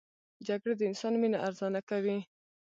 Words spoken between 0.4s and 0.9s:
جګړه د